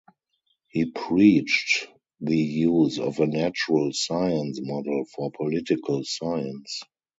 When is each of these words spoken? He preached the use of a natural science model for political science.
He 0.69 0.85
preached 0.89 1.85
the 2.21 2.35
use 2.35 2.97
of 2.97 3.19
a 3.19 3.27
natural 3.27 3.91
science 3.93 4.57
model 4.63 5.05
for 5.15 5.29
political 5.31 6.01
science. 6.03 6.81